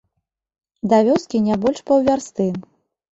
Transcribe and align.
Да 0.93 0.97
вёскі 1.07 1.41
не 1.47 1.55
больш 1.65 1.79
паўвярсты. 1.91 2.49